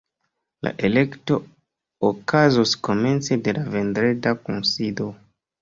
[0.67, 1.37] La elekto
[2.09, 5.13] okazos komence de la vendreda kunsido.